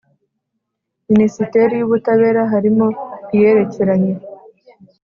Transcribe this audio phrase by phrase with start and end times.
[1.09, 2.87] Minisiteri y Ubutabera harimo
[3.33, 4.13] iyerekeranye